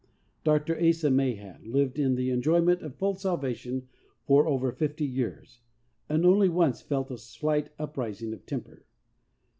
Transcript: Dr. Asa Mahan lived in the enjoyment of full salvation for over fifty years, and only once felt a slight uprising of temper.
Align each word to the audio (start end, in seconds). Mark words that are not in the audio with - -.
Dr. 0.43 0.75
Asa 0.79 1.11
Mahan 1.11 1.61
lived 1.63 1.99
in 1.99 2.15
the 2.15 2.31
enjoyment 2.31 2.81
of 2.81 2.95
full 2.95 3.13
salvation 3.13 3.87
for 4.25 4.47
over 4.47 4.71
fifty 4.71 5.05
years, 5.05 5.59
and 6.09 6.25
only 6.25 6.49
once 6.49 6.81
felt 6.81 7.11
a 7.11 7.19
slight 7.19 7.69
uprising 7.77 8.33
of 8.33 8.43
temper. 8.47 8.87